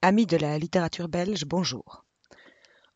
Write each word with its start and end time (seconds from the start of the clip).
Amis 0.00 0.26
de 0.26 0.36
la 0.36 0.60
littérature 0.60 1.08
belge, 1.08 1.44
bonjour. 1.44 2.04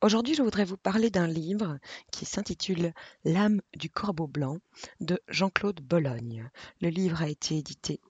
Aujourd'hui, 0.02 0.36
je 0.36 0.42
voudrais 0.42 0.64
vous 0.64 0.76
parler 0.76 1.10
d'un 1.10 1.26
livre 1.26 1.80
qui 2.12 2.24
s'intitule 2.24 2.94
L'âme 3.24 3.60
du 3.74 3.90
corbeau 3.90 4.28
blanc 4.28 4.58
de 5.00 5.18
Jean-Claude 5.26 5.80
Bologne. 5.80 6.48
Le 6.80 6.90
livre 6.90 7.20
a 7.20 7.28
été 7.28 7.58
édité 7.58 8.00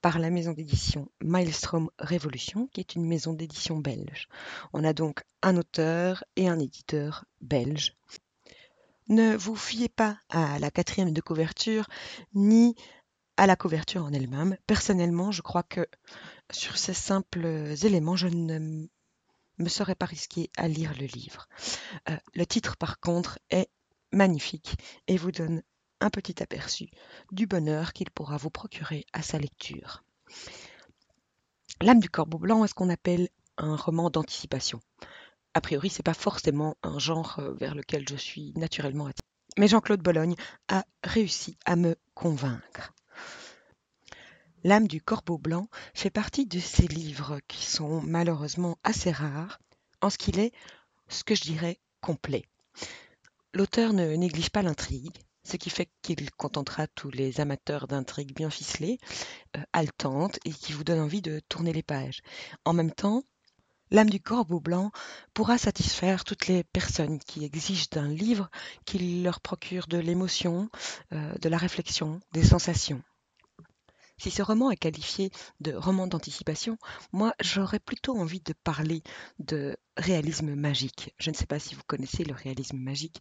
par 0.00 0.20
la 0.20 0.30
maison 0.30 0.52
d'édition 0.52 1.08
Maelstrom 1.20 1.90
Révolution, 1.98 2.68
qui 2.68 2.78
est 2.78 2.94
une 2.94 3.04
maison 3.04 3.32
d'édition 3.32 3.78
belge. 3.78 4.28
On 4.72 4.84
a 4.84 4.92
donc 4.92 5.24
un 5.42 5.56
auteur 5.56 6.22
et 6.36 6.48
un 6.48 6.60
éditeur 6.60 7.24
belge. 7.40 7.96
Ne 9.08 9.36
vous 9.36 9.56
fiez 9.56 9.88
pas 9.88 10.18
à 10.28 10.60
la 10.60 10.70
quatrième 10.70 11.12
de 11.12 11.20
couverture 11.20 11.88
ni 12.32 12.76
à 13.36 13.46
la 13.46 13.56
couverture 13.56 14.04
en 14.04 14.12
elle-même. 14.12 14.56
Personnellement, 14.68 15.30
je 15.30 15.42
crois 15.42 15.62
que 15.62 15.86
sur 16.50 16.78
ces 16.78 16.94
simples 16.94 17.46
éléments, 17.82 18.16
je 18.16 18.28
ne 18.28 18.86
me 19.58 19.68
serais 19.68 19.94
pas 19.94 20.06
risqué 20.06 20.50
à 20.56 20.68
lire 20.68 20.92
le 20.98 21.06
livre. 21.06 21.48
Euh, 22.08 22.16
le 22.34 22.46
titre, 22.46 22.76
par 22.76 23.00
contre, 23.00 23.38
est 23.50 23.68
magnifique 24.12 24.76
et 25.08 25.16
vous 25.16 25.32
donne 25.32 25.62
un 26.00 26.10
petit 26.10 26.42
aperçu 26.42 26.88
du 27.32 27.46
bonheur 27.46 27.92
qu'il 27.92 28.10
pourra 28.10 28.36
vous 28.36 28.50
procurer 28.50 29.06
à 29.12 29.22
sa 29.22 29.38
lecture. 29.38 30.04
L'âme 31.80 32.00
du 32.00 32.10
corbeau 32.10 32.38
blanc 32.38 32.64
est 32.64 32.68
ce 32.68 32.74
qu'on 32.74 32.90
appelle 32.90 33.28
un 33.58 33.76
roman 33.76 34.10
d'anticipation. 34.10 34.80
A 35.54 35.60
priori, 35.60 35.88
c'est 35.88 36.02
pas 36.02 36.14
forcément 36.14 36.76
un 36.82 36.98
genre 36.98 37.38
euh, 37.38 37.54
vers 37.54 37.74
lequel 37.74 38.06
je 38.08 38.16
suis 38.16 38.52
naturellement 38.56 39.06
attirée. 39.06 39.26
Mais 39.58 39.68
Jean-Claude 39.68 40.02
Bologne 40.02 40.34
a 40.68 40.84
réussi 41.02 41.56
à 41.64 41.76
me 41.76 41.96
convaincre. 42.14 42.92
L'âme 44.66 44.88
du 44.88 45.00
corbeau 45.00 45.38
blanc 45.38 45.68
fait 45.94 46.10
partie 46.10 46.44
de 46.44 46.58
ces 46.58 46.88
livres 46.88 47.38
qui 47.46 47.64
sont 47.64 48.02
malheureusement 48.02 48.78
assez 48.82 49.12
rares, 49.12 49.60
en 50.00 50.10
ce 50.10 50.18
qu'il 50.18 50.40
est, 50.40 50.50
ce 51.06 51.22
que 51.22 51.36
je 51.36 51.42
dirais, 51.42 51.78
complet. 52.00 52.44
L'auteur 53.54 53.92
ne 53.92 54.16
néglige 54.16 54.50
pas 54.50 54.62
l'intrigue, 54.62 55.16
ce 55.44 55.56
qui 55.56 55.70
fait 55.70 55.88
qu'il 56.02 56.32
contentera 56.32 56.88
tous 56.88 57.12
les 57.12 57.40
amateurs 57.40 57.86
d'intrigues 57.86 58.34
bien 58.34 58.50
ficelées, 58.50 58.98
euh, 59.56 59.62
haletantes 59.72 60.40
et 60.44 60.50
qui 60.50 60.72
vous 60.72 60.82
donnent 60.82 60.98
envie 60.98 61.22
de 61.22 61.40
tourner 61.48 61.72
les 61.72 61.84
pages. 61.84 62.22
En 62.64 62.72
même 62.72 62.92
temps, 62.92 63.22
L'âme 63.92 64.10
du 64.10 64.18
corbeau 64.18 64.58
blanc 64.58 64.90
pourra 65.32 65.58
satisfaire 65.58 66.24
toutes 66.24 66.48
les 66.48 66.64
personnes 66.64 67.20
qui 67.20 67.44
exigent 67.44 67.86
d'un 67.92 68.08
livre 68.08 68.50
qu'il 68.84 69.22
leur 69.22 69.40
procure 69.40 69.86
de 69.86 69.98
l'émotion, 69.98 70.68
euh, 71.12 71.34
de 71.40 71.48
la 71.48 71.56
réflexion, 71.56 72.18
des 72.32 72.42
sensations. 72.42 73.00
Si 74.18 74.30
ce 74.30 74.42
roman 74.42 74.70
est 74.70 74.76
qualifié 74.76 75.30
de 75.60 75.74
roman 75.74 76.06
d'anticipation, 76.06 76.78
moi 77.12 77.34
j'aurais 77.40 77.78
plutôt 77.78 78.16
envie 78.16 78.40
de 78.40 78.54
parler 78.64 79.02
de 79.38 79.76
réalisme 79.96 80.54
magique. 80.54 81.14
Je 81.18 81.30
ne 81.30 81.34
sais 81.34 81.46
pas 81.46 81.58
si 81.58 81.74
vous 81.74 81.82
connaissez 81.86 82.24
le 82.24 82.34
réalisme 82.34 82.78
magique. 82.78 83.20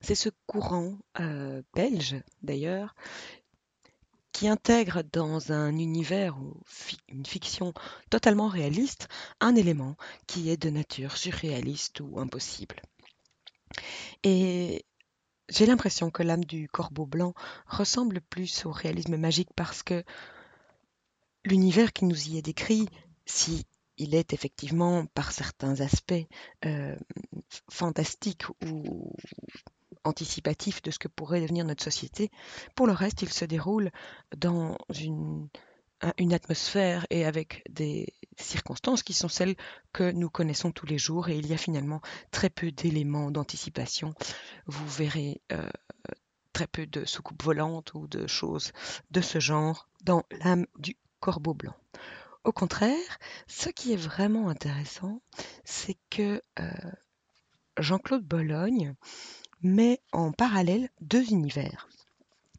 C'est 0.00 0.14
ce 0.14 0.28
courant 0.46 0.98
euh, 1.20 1.62
belge 1.74 2.16
d'ailleurs 2.42 2.94
qui 4.32 4.48
intègre 4.48 5.02
dans 5.12 5.52
un 5.52 5.78
univers 5.78 6.36
ou 6.38 6.60
une 7.08 7.24
fiction 7.24 7.72
totalement 8.10 8.48
réaliste 8.48 9.08
un 9.40 9.54
élément 9.54 9.96
qui 10.26 10.50
est 10.50 10.58
de 10.58 10.68
nature 10.68 11.16
surréaliste 11.16 12.00
ou 12.00 12.20
impossible. 12.20 12.82
Et 14.22 14.84
j'ai 15.48 15.66
l'impression 15.66 16.10
que 16.10 16.22
l'âme 16.22 16.44
du 16.44 16.68
corbeau 16.68 17.06
blanc 17.06 17.34
ressemble 17.66 18.20
plus 18.20 18.66
au 18.66 18.72
réalisme 18.72 19.16
magique 19.16 19.50
parce 19.54 19.82
que 19.82 20.04
l'univers 21.44 21.92
qui 21.92 22.04
nous 22.04 22.28
y 22.28 22.38
est 22.38 22.42
décrit, 22.42 22.88
si 23.24 23.66
il 23.98 24.14
est 24.14 24.32
effectivement 24.32 25.06
par 25.06 25.32
certains 25.32 25.80
aspects 25.80 26.26
euh, 26.64 26.96
fantastique 27.70 28.44
ou 28.64 29.12
anticipatif 30.04 30.82
de 30.82 30.90
ce 30.90 30.98
que 30.98 31.08
pourrait 31.08 31.40
devenir 31.40 31.64
notre 31.64 31.82
société, 31.82 32.30
pour 32.74 32.86
le 32.86 32.92
reste, 32.92 33.22
il 33.22 33.32
se 33.32 33.44
déroule 33.44 33.90
dans 34.36 34.76
une, 34.98 35.48
une 36.18 36.34
atmosphère 36.34 37.06
et 37.10 37.24
avec 37.24 37.62
des 37.70 38.12
circonstances 38.36 39.02
qui 39.02 39.12
sont 39.12 39.28
celles 39.28 39.56
que 39.92 40.10
nous 40.10 40.30
connaissons 40.30 40.72
tous 40.72 40.86
les 40.86 40.98
jours 40.98 41.28
et 41.28 41.36
il 41.36 41.46
y 41.46 41.54
a 41.54 41.58
finalement 41.58 42.00
très 42.30 42.50
peu 42.50 42.70
d'éléments 42.70 43.30
d'anticipation. 43.30 44.14
Vous 44.66 44.86
verrez 44.88 45.40
euh, 45.52 45.68
très 46.52 46.66
peu 46.66 46.86
de 46.86 47.04
soucoupes 47.04 47.42
volantes 47.42 47.94
ou 47.94 48.06
de 48.06 48.26
choses 48.26 48.72
de 49.10 49.20
ce 49.20 49.40
genre 49.40 49.88
dans 50.04 50.24
l'âme 50.30 50.66
du 50.78 50.96
corbeau 51.20 51.54
blanc. 51.54 51.74
Au 52.44 52.52
contraire, 52.52 53.18
ce 53.48 53.68
qui 53.70 53.92
est 53.92 53.96
vraiment 53.96 54.48
intéressant, 54.48 55.20
c'est 55.64 55.98
que 56.10 56.40
euh, 56.60 56.70
Jean-Claude 57.78 58.24
Bologne 58.24 58.94
met 59.62 60.00
en 60.12 60.32
parallèle 60.32 60.88
deux 61.00 61.32
univers. 61.32 61.88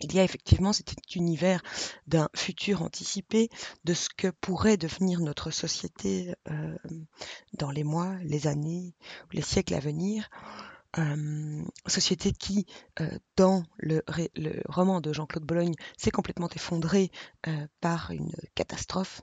Il 0.02 0.14
y 0.14 0.20
a 0.20 0.24
effectivement 0.24 0.74
cet 0.74 0.94
univers 1.16 1.62
d'un 2.08 2.30
futur 2.36 2.82
anticipé 2.82 3.50
de 3.84 3.94
ce 3.94 4.10
que 4.10 4.28
pourrait 4.28 4.78
devenir 4.78 5.20
notre 5.20 5.52
société 5.52 6.34
euh, 6.50 6.78
dans 7.54 7.72
les 7.72 7.84
mois, 7.84 8.16
les 8.24 8.48
années 8.48 8.96
les 9.32 9.42
siècles 9.42 9.74
à 9.74 9.80
venir. 9.80 10.30
Euh, 10.98 11.64
société 11.86 12.32
qui, 12.32 12.66
euh, 13.02 13.10
dans 13.36 13.64
le, 13.78 14.02
roman 14.68 15.02
de 15.02 15.14
Jean-Claude 15.14 15.44
Bologne, 15.44 15.74
s'est 15.98 16.12
complètement 16.12 16.50
effondrée 16.50 17.12
par 17.82 18.12
une 18.12 18.32
catastrophe 18.56 19.22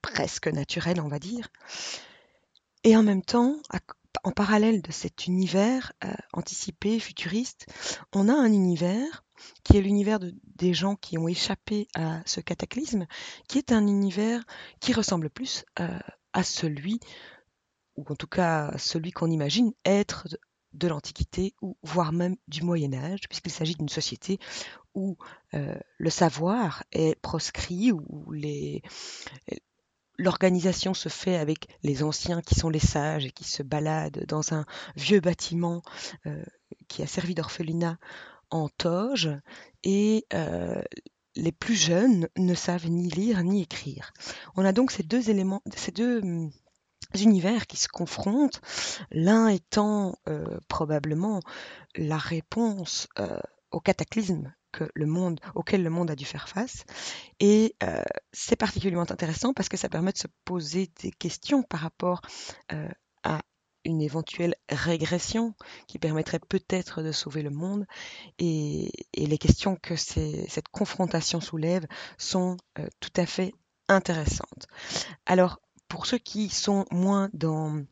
presque 0.00 0.48
naturelle, 0.48 1.00
on 1.00 1.08
va 1.08 1.18
dire. 1.18 1.48
Et 2.84 2.96
en 2.96 3.02
même 3.02 3.22
temps, 3.22 3.56
en 4.24 4.30
parallèle 4.30 4.82
de 4.82 4.92
cet 4.92 5.26
univers 5.26 5.92
euh, 6.04 6.12
anticipé, 6.32 6.98
futuriste, 7.00 7.66
on 8.12 8.28
a 8.28 8.34
un 8.34 8.52
univers 8.52 9.24
qui 9.64 9.76
est 9.76 9.80
l'univers 9.80 10.20
des 10.20 10.74
gens 10.74 10.94
qui 10.94 11.18
ont 11.18 11.28
échappé 11.28 11.88
à 11.94 12.22
ce 12.24 12.40
cataclysme, 12.40 13.06
qui 13.48 13.58
est 13.58 13.72
un 13.72 13.86
univers 13.86 14.44
qui 14.80 14.92
ressemble 14.92 15.30
plus 15.30 15.64
euh, 15.80 15.98
à 16.32 16.44
celui, 16.44 17.00
ou 17.96 18.04
en 18.08 18.14
tout 18.14 18.28
cas 18.28 18.76
celui 18.78 19.10
qu'on 19.10 19.30
imagine 19.30 19.72
être 19.84 20.28
de, 20.72 20.88
l'Antiquité, 20.88 21.54
ou 21.60 21.76
voire 21.82 22.12
même 22.12 22.36
du 22.48 22.62
Moyen 22.62 22.94
Âge, 22.94 23.28
puisqu'il 23.28 23.50
s'agit 23.50 23.74
d'une 23.74 23.88
société 23.88 24.38
où 24.94 25.16
euh, 25.54 25.74
le 25.98 26.10
savoir 26.10 26.84
est 26.92 27.20
proscrit, 27.20 27.92
où 27.92 28.30
les, 28.30 28.82
L'organisation 30.22 30.94
se 30.94 31.08
fait 31.08 31.36
avec 31.36 31.66
les 31.82 32.04
anciens 32.04 32.42
qui 32.42 32.54
sont 32.54 32.68
les 32.68 32.78
sages 32.78 33.26
et 33.26 33.32
qui 33.32 33.42
se 33.42 33.64
baladent 33.64 34.24
dans 34.28 34.54
un 34.54 34.64
vieux 34.94 35.18
bâtiment 35.18 35.82
euh, 36.26 36.44
qui 36.86 37.02
a 37.02 37.08
servi 37.08 37.34
d'orphelinat 37.34 37.98
en 38.50 38.68
toge 38.68 39.30
et 39.82 40.24
euh, 40.32 40.80
les 41.34 41.50
plus 41.50 41.74
jeunes 41.74 42.28
ne 42.36 42.54
savent 42.54 42.88
ni 42.88 43.08
lire 43.10 43.42
ni 43.42 43.62
écrire. 43.62 44.12
On 44.54 44.64
a 44.64 44.72
donc 44.72 44.92
ces 44.92 45.02
deux 45.02 45.28
éléments, 45.28 45.62
ces 45.74 45.90
deux 45.90 46.20
hum, 46.20 46.52
univers 47.18 47.66
qui 47.66 47.76
se 47.76 47.88
confrontent, 47.88 48.60
l'un 49.10 49.48
étant 49.48 50.14
euh, 50.28 50.60
probablement 50.68 51.40
la 51.96 52.16
réponse 52.16 53.08
au 53.72 53.80
cataclysme 53.80 54.54
que 54.72 54.90
le 54.94 55.06
monde, 55.06 55.40
auquel 55.54 55.82
le 55.82 55.90
monde 55.90 56.10
a 56.10 56.16
dû 56.16 56.24
faire 56.24 56.48
face. 56.48 56.84
Et 57.40 57.76
euh, 57.82 58.02
c'est 58.32 58.56
particulièrement 58.56 59.10
intéressant 59.10 59.52
parce 59.52 59.68
que 59.68 59.76
ça 59.76 59.88
permet 59.88 60.12
de 60.12 60.18
se 60.18 60.28
poser 60.44 60.90
des 61.02 61.10
questions 61.10 61.62
par 61.62 61.80
rapport 61.80 62.20
euh, 62.72 62.88
à 63.22 63.42
une 63.84 64.00
éventuelle 64.00 64.54
régression 64.68 65.54
qui 65.86 65.98
permettrait 65.98 66.38
peut-être 66.38 67.02
de 67.02 67.12
sauver 67.12 67.42
le 67.42 67.50
monde. 67.50 67.84
Et, 68.38 68.90
les 69.14 69.38
questions 69.38 69.76
que 69.76 69.96
cette 69.96 70.68
confrontation 70.70 71.40
soulève 71.40 71.86
sont 72.18 72.56
euh, 72.78 72.86
tout 73.00 73.12
à 73.16 73.26
fait 73.26 73.52
intéressantes. 73.88 74.66
Alors, 75.26 75.60
pour 75.88 76.06
ceux 76.06 76.18
qui 76.18 76.48
sont 76.48 76.86
moins 76.90 77.28
dans 77.32 77.82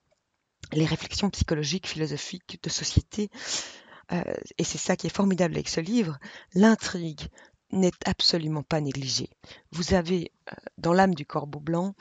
les 0.73 0.87
réflexions 0.87 1.31
psychologiques, 1.31 1.87
philosophiques, 1.87 2.61
de 2.63 2.71
société, 2.71 3.31
euh, 4.13 4.23
et 4.59 4.65
c'est 4.65 4.79
ça 4.79 4.97
qui 4.97 5.07
est 5.07 5.15
formidable 5.15 5.55
avec 5.55 5.69
ce 5.69 5.81
livre, 5.81 6.19
l'intrigue 6.55 7.29
n'est 7.71 7.93
absolument 8.05 8.63
pas 8.63 8.81
négligée. 8.81 9.31
Vous 9.71 9.95
avez 9.95 10.33
euh, 10.49 10.55
dans 10.79 10.93
l'âme 10.93 11.15
du 11.15 11.25
corbeau 11.25 11.61
blanc 11.61 11.95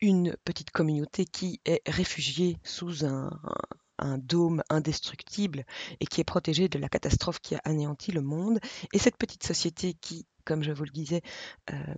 une 0.00 0.36
petite 0.44 0.70
communauté 0.70 1.24
qui 1.24 1.60
est 1.64 1.82
réfugiée 1.86 2.58
sous 2.62 3.04
un, 3.04 3.30
dôme 4.18 4.62
indestructible 4.70 5.64
et 5.98 6.06
qui 6.06 6.20
est 6.20 6.24
protégée 6.24 6.68
de 6.68 6.78
la 6.78 6.88
catastrophe 6.88 7.40
qui 7.40 7.56
a 7.56 7.60
anéanti 7.64 8.12
le 8.12 8.20
monde. 8.20 8.60
Et 8.92 8.98
cette 9.00 9.16
petite 9.16 9.42
société 9.42 9.94
qui, 9.94 10.24
comme 10.44 10.62
je 10.62 10.70
vous 10.70 10.84
le 10.84 10.92
disais, 10.92 11.20
euh, 11.72 11.94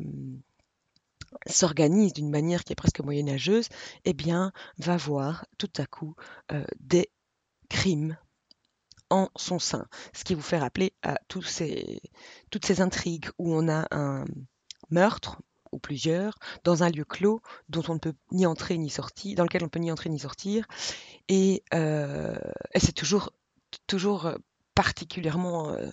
s'organise 1.45 2.15
d'une 2.15 2.31
manière 2.31 2.65
qui 2.65 2.73
est 2.73 2.77
presque 2.77 3.01
moyenâgeuse, 3.01 3.69
eh 4.07 4.15
bien, 4.15 4.51
va 4.79 4.97
voir 4.97 5.45
tout 5.59 5.71
à 5.77 5.85
coup 5.85 6.15
des 6.81 7.11
crimes 7.69 8.17
en 9.11 9.29
son 9.37 9.59
sein. 9.59 9.87
Ce 10.13 10.25
qui 10.25 10.35
vous 10.35 10.43
fait 10.43 10.59
rappeler 10.59 10.93
à 11.03 11.19
tous 11.29 11.43
ces, 11.43 12.01
toutes 12.51 12.67
ces 12.67 12.81
intrigues 12.81 13.29
où 13.39 13.55
on 13.55 13.69
a 13.69 13.87
un 13.91 14.25
meurtre 14.91 15.41
ou 15.73 15.79
plusieurs, 15.79 16.37
dans 16.65 16.83
un 16.83 16.91
lieu 16.91 17.05
clos 17.05 17.43
dont 17.69 17.83
on 17.89 17.95
ne 17.95 17.99
peut 17.99 18.15
ni 18.33 18.45
entrer 18.45 18.77
ni 18.77 18.91
sortir, 18.91 19.37
dans 19.37 19.45
lequel 19.45 19.63
on 19.63 19.67
ne 19.67 19.71
peut 19.71 19.79
ni 19.79 19.93
entrer 19.93 20.11
ni 20.11 20.19
sortir. 20.19 20.67
Et, 21.29 21.63
euh, 21.75 22.37
c'est 22.77 22.95
toujours, 22.95 23.33
toujours 23.87 24.33
particulièrement 24.75 25.71
euh, 25.71 25.89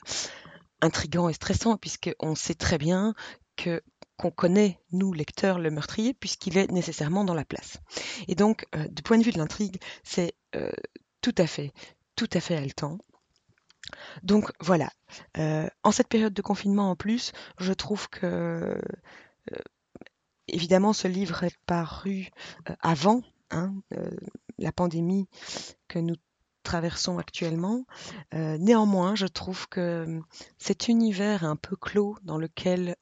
intriguant 0.82 1.30
et 1.30 1.34
stressant, 1.34 1.78
puisqu'on 1.78 2.36
sait 2.36 2.56
très 2.56 2.78
bien 2.78 3.14
que 3.56 3.82
qu'on 4.18 4.32
connaît, 4.32 4.80
nous, 4.92 5.14
lecteurs, 5.14 5.60
le 5.60 5.70
meurtrier, 5.70 6.14
puisqu'il 6.14 6.58
est 6.58 6.72
nécessairement 6.72 7.24
dans 7.24 7.36
la 7.36 7.46
place. 7.46 7.78
Et 8.28 8.36
donc, 8.36 8.66
euh, 8.76 8.88
du 8.88 9.04
point 9.04 9.18
de 9.20 9.24
vue 9.24 9.32
de 9.32 9.38
l'intrigue, 9.38 9.80
c'est 10.04 10.34
euh, 10.56 10.72
tout 11.22 11.36
à 11.38 11.46
fait, 11.46 11.72
tout 12.16 12.30
à 12.34 12.40
fait 12.40 12.56
haletant. 12.56 12.98
Donc 14.24 14.52
voilà, 14.60 14.90
euh, 15.38 15.68
en 15.84 15.92
cette 15.92 16.08
période 16.10 16.34
de 16.34 16.42
confinement 16.42 16.90
en 16.92 16.96
plus, 16.96 17.32
je 17.60 17.74
trouve 17.74 18.10
que 18.10 18.26
euh, 18.26 18.80
évidemment 20.48 20.94
ce 20.94 21.08
livre 21.08 21.44
est 21.44 21.58
paru 21.66 22.30
euh, 22.70 22.76
avant 22.82 23.22
hein, 23.52 23.74
la 24.58 24.72
pandémie 24.72 25.28
que 25.88 26.00
nous 26.00 26.16
traversons 26.64 27.18
actuellement. 27.18 27.86
Néanmoins, 28.34 29.16
je 29.16 29.26
trouve 29.26 29.70
que 29.70 30.20
cet 30.58 30.90
univers 30.90 31.46
un 31.46 31.56
peu 31.56 31.78
clos 31.78 32.18
dans 32.24 32.38
lequel 32.38 32.98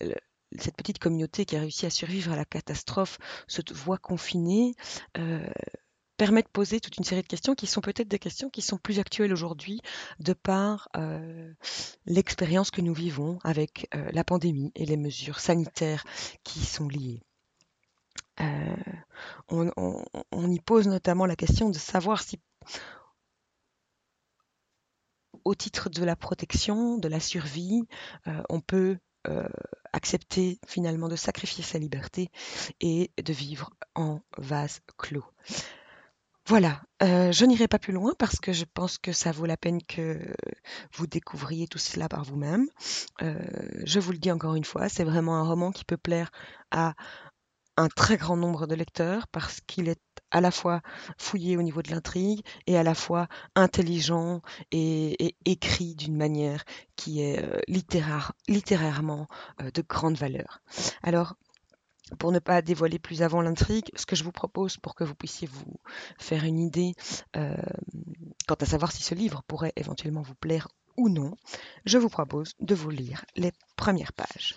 le- 0.00 0.14
cette 0.58 0.76
petite 0.76 0.98
communauté 0.98 1.46
qui 1.46 1.56
a 1.56 1.60
réussi 1.60 1.86
à 1.86 1.90
survivre 1.90 2.32
à 2.32 2.36
la 2.36 2.44
catastrophe 2.44 3.18
se 3.46 3.62
voit 3.72 3.98
confinée 3.98 4.74
permet 6.18 6.42
de 6.42 6.48
poser 6.48 6.80
toute 6.80 6.98
une 6.98 7.04
série 7.04 7.22
de 7.22 7.26
questions 7.26 7.54
qui 7.54 7.66
sont 7.66 7.80
peut-être 7.80 8.08
des 8.08 8.18
questions 8.18 8.50
qui 8.50 8.60
sont 8.60 8.76
plus 8.76 8.98
actuelles 8.98 9.32
aujourd'hui 9.32 9.80
de 10.18 10.34
par 10.34 10.88
euh, 10.96 11.54
l'expérience 12.04 12.70
que 12.70 12.82
nous 12.82 12.92
vivons 12.92 13.38
avec 13.44 13.88
euh, 13.94 14.10
la 14.12 14.24
pandémie 14.24 14.72
et 14.74 14.84
les 14.84 14.96
mesures 14.96 15.40
sanitaires 15.40 16.04
qui 16.42 16.60
y 16.60 16.64
sont 16.64 16.88
liées. 16.88 17.22
Euh, 18.40 18.76
on, 19.48 20.50
y 20.50 20.60
pose 20.60 20.86
notamment 20.88 21.24
la 21.24 21.36
question 21.36 21.70
de 21.70 21.78
savoir 21.78 22.22
si, 22.22 22.40
au 25.44 25.54
titre 25.54 25.88
de 25.88 26.04
la 26.04 26.16
protection, 26.16 26.98
de 26.98 27.08
la 27.08 27.20
survie, 27.20 27.82
on 28.48 28.60
peut 28.60 28.98
accepter 29.92 30.60
finalement 30.66 31.08
de 31.08 31.16
sacrifier 31.16 31.64
sa 31.64 31.78
liberté 31.78 32.30
et 32.80 33.10
de 33.22 33.32
vivre 33.32 33.70
en 33.96 34.20
vase 34.36 34.80
clos. 34.96 35.24
Voilà, 36.48 36.80
euh, 37.02 37.30
je 37.30 37.44
n'irai 37.44 37.68
pas 37.68 37.78
plus 37.78 37.92
loin 37.92 38.14
parce 38.18 38.40
que 38.40 38.54
je 38.54 38.64
pense 38.64 38.96
que 38.96 39.12
ça 39.12 39.32
vaut 39.32 39.44
la 39.44 39.58
peine 39.58 39.82
que 39.82 40.18
vous 40.94 41.06
découvriez 41.06 41.68
tout 41.68 41.76
cela 41.76 42.08
par 42.08 42.24
vous-même. 42.24 42.68
Euh, 43.20 43.38
je 43.84 44.00
vous 44.00 44.12
le 44.12 44.18
dis 44.18 44.32
encore 44.32 44.54
une 44.54 44.64
fois, 44.64 44.88
c'est 44.88 45.04
vraiment 45.04 45.36
un 45.36 45.42
roman 45.42 45.72
qui 45.72 45.84
peut 45.84 45.98
plaire 45.98 46.30
à 46.70 46.94
un 47.76 47.88
très 47.88 48.16
grand 48.16 48.38
nombre 48.38 48.66
de 48.66 48.74
lecteurs 48.74 49.28
parce 49.28 49.60
qu'il 49.66 49.90
est 49.90 50.00
à 50.30 50.40
la 50.40 50.50
fois 50.50 50.80
fouillé 51.18 51.58
au 51.58 51.62
niveau 51.62 51.82
de 51.82 51.90
l'intrigue 51.90 52.40
et 52.66 52.78
à 52.78 52.82
la 52.82 52.94
fois 52.94 53.28
intelligent 53.54 54.40
et, 54.72 55.36
écrit 55.44 55.96
d'une 55.96 56.16
manière 56.16 56.64
qui 56.96 57.20
est 57.20 57.44
euh, 57.44 57.60
littéraire, 57.68 58.32
littérairement 58.48 59.28
de 59.74 59.82
grande 59.82 60.16
valeur. 60.16 60.62
Alors, 61.02 61.34
pour 62.18 62.32
ne 62.32 62.38
pas 62.38 62.62
dévoiler 62.62 62.98
plus 62.98 63.22
avant 63.22 63.40
l'intrigue, 63.40 63.90
ce 63.94 64.06
que 64.06 64.16
je 64.16 64.24
vous 64.24 64.32
propose 64.32 64.76
pour 64.76 64.94
que 64.94 65.04
vous 65.04 65.14
puissiez 65.14 65.48
vous 65.48 65.76
faire 66.18 66.44
une 66.44 66.58
idée 66.58 66.94
euh, 67.36 67.56
quant 68.46 68.54
à 68.54 68.66
savoir 68.66 68.92
si 68.92 69.02
ce 69.02 69.14
livre 69.14 69.42
pourrait 69.46 69.72
éventuellement 69.76 70.22
vous 70.22 70.34
plaire 70.34 70.68
ou 70.96 71.08
non, 71.08 71.36
je 71.84 71.98
vous 71.98 72.08
propose 72.08 72.54
de 72.60 72.74
vous 72.74 72.90
lire 72.90 73.24
les 73.36 73.52
premières 73.76 74.12
pages. 74.12 74.56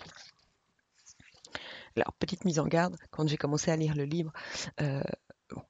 Alors, 1.96 2.12
petite 2.14 2.44
mise 2.44 2.58
en 2.58 2.66
garde, 2.66 2.96
quand 3.10 3.28
j'ai 3.28 3.36
commencé 3.36 3.70
à 3.70 3.76
lire 3.76 3.94
le 3.94 4.04
livre, 4.04 4.32
euh, 4.80 5.02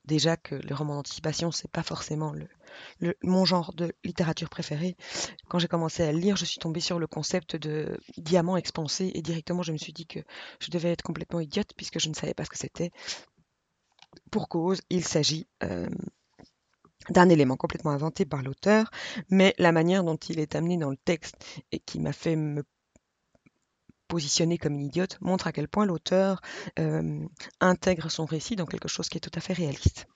déjà 0.05 0.37
que 0.37 0.55
le 0.55 0.75
roman 0.75 0.97
d'anticipation, 0.97 1.51
c'est 1.51 1.71
pas 1.71 1.83
forcément 1.83 2.35
mon 3.23 3.45
genre 3.45 3.75
de 3.75 3.93
littérature 4.05 4.49
préférée. 4.49 4.97
Quand 5.49 5.59
j'ai 5.59 5.69
commencé 5.69 6.03
à 6.03 6.13
le 6.13 6.19
lire, 6.19 6.37
je 6.37 6.45
suis 6.45 6.59
tombée 6.59 6.81
sur 6.81 6.99
le 6.99 7.07
concept 7.07 7.57
de 7.57 7.99
diamant 8.17 8.57
expansé 8.57 9.11
et 9.15 9.23
directement 9.23 9.63
je 9.63 9.73
me 9.73 9.79
suis 9.79 9.93
dit 9.93 10.07
que 10.07 10.21
je 10.61 10.71
devais 10.71 10.93
être 10.93 11.03
complètement 11.03 11.41
idiote 11.41 11.73
puisque 11.77 11.99
je 11.99 12.09
ne 12.09 12.15
savais 12.15 12.35
pas 12.35 12.45
ce 12.45 12.51
que 12.51 12.59
c'était. 12.59 12.91
Pour 14.31 14.49
cause, 14.49 14.81
il 14.91 15.05
s'agit 15.05 15.47
euh, 15.63 15.89
d'un 17.11 17.29
élément 17.29 17.57
complètement 17.57 17.91
inventé 17.91 18.25
par 18.25 18.43
l'auteur, 18.43 18.91
mais 19.29 19.55
la 19.59 19.73
manière 19.73 20.05
dont 20.05 20.17
il 20.17 20.39
est 20.39 20.55
amené 20.55 20.77
dans 20.77 20.91
le 20.91 20.97
texte 20.97 21.37
et 21.73 21.79
qui 21.79 21.99
m'a 22.01 22.13
fait 22.13 22.37
me 22.37 22.63
positionner 24.13 24.59
comme 24.59 24.75
une 24.75 24.83
idiote 24.83 25.19
montre 25.23 25.47
à 25.47 25.53
quel 25.53 25.69
point 25.69 25.87
l'auteur 25.87 26.43
euh, 26.79 27.27
intègre 27.61 28.11
son 28.11 28.27
récit 28.27 28.57
dans 28.57 28.67
quelque 28.67 28.87
chose 28.87 29.09
qui 29.09 29.17
est 29.17 29.23
tout 29.23 29.31
à 29.35 29.41
fait 29.41 29.55
réaliste. 29.55 30.07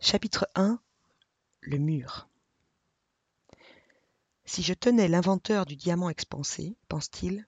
Chapitre 0.00 0.46
1 0.56 0.78
Le 1.62 1.78
mur. 1.78 2.28
Si 4.44 4.62
je 4.62 4.74
tenais 4.74 5.08
l'inventeur 5.08 5.64
du 5.64 5.76
diamant 5.76 6.10
expansé, 6.10 6.76
pense-t-il, 6.88 7.46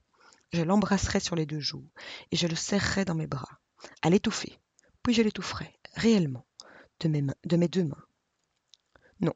je 0.51 0.63
l'embrasserais 0.63 1.19
sur 1.19 1.35
les 1.35 1.45
deux 1.45 1.59
joues 1.59 1.87
et 2.31 2.35
je 2.35 2.47
le 2.47 2.55
serrerais 2.55 3.05
dans 3.05 3.13
mes 3.13 3.27
bras, 3.27 3.59
à 4.01 4.09
l'étouffer, 4.09 4.57
puis 5.03 5.13
je 5.13 5.21
l'étoufferais, 5.21 5.77
réellement, 5.93 6.47
de 7.01 7.09
mes, 7.09 7.21
de 7.21 7.57
mes 7.57 7.67
deux 7.67 7.83
mains. 7.83 8.05
Non, 9.19 9.35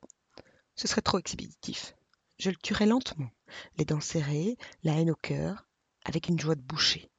ce 0.73 0.87
serait 0.87 1.03
trop 1.03 1.19
expéditif. 1.19 1.93
Je 2.39 2.49
le 2.49 2.55
tuerais 2.55 2.87
lentement, 2.87 3.29
les 3.77 3.85
dents 3.85 4.01
serrées, 4.01 4.57
la 4.83 4.93
haine 4.93 5.11
au 5.11 5.15
cœur, 5.15 5.65
avec 6.05 6.27
une 6.27 6.39
joie 6.39 6.55
de 6.55 6.61
boucher, 6.61 7.09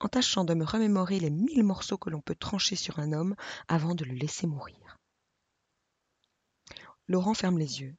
en 0.00 0.08
tâchant 0.08 0.44
de 0.44 0.54
me 0.54 0.64
remémorer 0.64 1.20
les 1.20 1.30
mille 1.30 1.64
morceaux 1.64 1.98
que 1.98 2.10
l'on 2.10 2.20
peut 2.20 2.34
trancher 2.34 2.76
sur 2.76 2.98
un 2.98 3.12
homme 3.12 3.34
avant 3.66 3.94
de 3.94 4.04
le 4.04 4.14
laisser 4.14 4.46
mourir. 4.46 4.98
Laurent 7.08 7.34
ferme 7.34 7.58
les 7.58 7.80
yeux, 7.80 7.96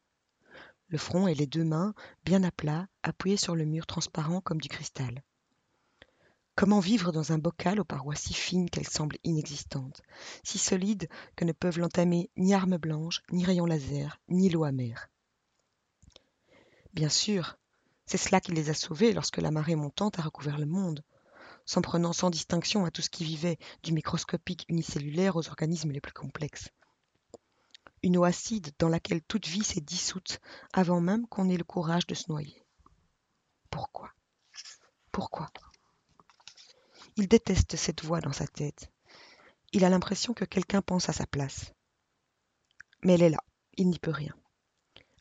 le 0.89 0.97
front 0.97 1.27
et 1.27 1.35
les 1.35 1.47
deux 1.47 1.63
mains 1.63 1.93
bien 2.25 2.43
à 2.43 2.51
plat, 2.51 2.87
appuyés 3.03 3.37
sur 3.37 3.55
le 3.55 3.65
mur 3.65 3.85
transparent 3.85 4.41
comme 4.41 4.59
du 4.59 4.69
cristal. 4.69 5.23
Comment 6.55 6.79
vivre 6.79 7.11
dans 7.11 7.31
un 7.31 7.37
bocal 7.37 7.79
aux 7.79 7.85
parois 7.85 8.15
si 8.15 8.33
fines 8.33 8.69
qu'elles 8.69 8.89
semblent 8.89 9.19
inexistantes, 9.23 10.01
si 10.43 10.57
solides 10.57 11.07
que 11.35 11.45
ne 11.45 11.53
peuvent 11.53 11.79
l'entamer 11.79 12.29
ni 12.35 12.53
armes 12.53 12.77
blanches, 12.77 13.21
ni 13.31 13.45
rayons 13.45 13.65
laser, 13.65 14.19
ni 14.27 14.49
l'eau 14.49 14.65
amère 14.65 15.09
Bien 16.93 17.07
sûr, 17.07 17.58
c'est 18.09 18.17
cela 18.17 18.41
qui 18.41 18.53
les 18.53 18.71
a 18.71 18.73
sauvés 18.73 19.13
lorsque 19.13 19.37
la 19.37 19.51
marée 19.51 19.75
montante 19.75 20.17
a 20.17 20.23
recouvert 20.23 20.57
le 20.57 20.65
monde, 20.65 21.03
s'en 21.63 21.83
prenant 21.83 22.11
sans 22.11 22.31
distinction 22.31 22.83
à 22.83 22.89
tout 22.89 23.03
ce 23.03 23.09
qui 23.11 23.23
vivait, 23.23 23.59
du 23.83 23.93
microscopique 23.93 24.65
unicellulaire 24.67 25.35
aux 25.35 25.47
organismes 25.47 25.91
les 25.91 26.01
plus 26.01 26.11
complexes. 26.11 26.69
Une 28.01 28.17
eau 28.17 28.23
acide 28.23 28.71
dans 28.79 28.89
laquelle 28.89 29.21
toute 29.21 29.45
vie 29.45 29.63
s'est 29.63 29.79
dissoute 29.79 30.39
avant 30.73 31.01
même 31.01 31.27
qu'on 31.27 31.49
ait 31.49 31.57
le 31.57 31.63
courage 31.63 32.07
de 32.07 32.15
se 32.15 32.31
noyer. 32.31 32.65
Pourquoi? 33.69 34.09
Pourquoi? 35.11 35.51
Il 37.15 37.27
déteste 37.27 37.75
cette 37.75 38.03
voix 38.03 38.21
dans 38.21 38.33
sa 38.33 38.47
tête. 38.47 38.89
Il 39.71 39.85
a 39.85 39.89
l'impression 39.89 40.33
que 40.33 40.45
quelqu'un 40.45 40.81
pense 40.81 41.09
à 41.09 41.13
sa 41.13 41.27
place. 41.27 41.73
Mais 43.03 43.13
elle 43.13 43.21
est 43.21 43.29
là, 43.29 43.43
il 43.77 43.87
n'y 43.87 43.99
peut 43.99 44.09
rien. 44.09 44.33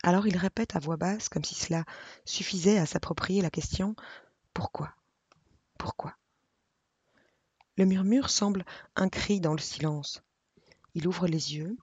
Alors 0.03 0.27
il 0.27 0.37
répète 0.37 0.75
à 0.75 0.79
voix 0.79 0.97
basse, 0.97 1.29
comme 1.29 1.43
si 1.43 1.55
cela 1.55 1.83
suffisait 2.25 2.77
à 2.77 2.85
s'approprier 2.85 3.41
la 3.41 3.49
question 3.49 3.95
Pourquoi? 4.53 4.93
Pourquoi 5.77 6.15
Le 7.75 7.85
murmure 7.85 8.29
semble 8.29 8.65
un 8.95 9.09
cri 9.09 9.41
dans 9.41 9.53
le 9.53 9.59
silence. 9.59 10.23
Il 10.93 11.07
ouvre 11.07 11.27
les 11.27 11.55
yeux. 11.55 11.77